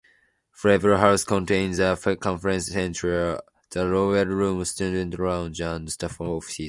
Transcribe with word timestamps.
Flavelle 0.51 0.97
House 0.97 1.23
contains 1.23 1.77
a 1.77 1.95
conference 2.19 2.65
centre, 2.69 3.39
the 3.69 3.87
Rowell 3.87 4.25
Room 4.25 4.65
student 4.65 5.19
lounge, 5.19 5.61
and 5.61 5.91
staff 5.91 6.19
offices. 6.19 6.59